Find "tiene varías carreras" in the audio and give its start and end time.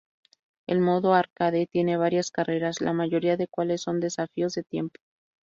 1.71-2.81